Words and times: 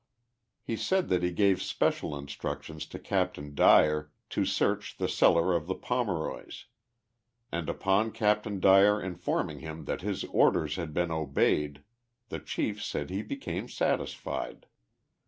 He 0.63 0.77
said 0.77 1.09
that 1.09 1.21
he 1.21 1.29
gave 1.31 1.61
special 1.61 2.17
instructions 2.17 2.87
to 2.87 2.97
Captain 2.97 3.53
Dyer 3.53 4.11
to 4.31 4.45
search 4.45 4.97
the 4.97 5.07
cellar 5.07 5.55
of 5.55 5.67
the 5.67 5.75
Pomeroy's; 5.75 6.65
and 7.51 7.69
upon 7.69 8.09
Captain 8.11 8.59
Dyer 8.59 8.99
informing 8.99 9.59
him 9.59 9.85
that 9.85 10.01
his 10.01 10.23
orders 10.23 10.75
had 10.75 10.91
been 10.95 11.11
obeyed 11.11 11.83
the 12.29 12.39
Chief 12.39 12.83
said 12.83 13.11
he 13.11 13.21
became 13.21 13.67
satisfied. 13.69 14.65